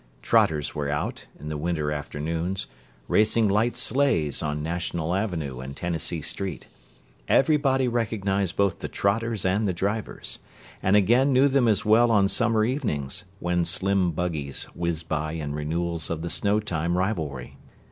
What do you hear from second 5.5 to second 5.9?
and